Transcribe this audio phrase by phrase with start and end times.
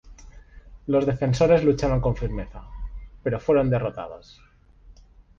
[0.87, 2.63] Los defensores lucharon con firmeza,
[3.21, 4.41] pero fueron derrotados.